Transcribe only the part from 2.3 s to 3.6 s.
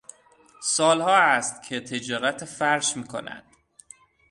فرش میکند.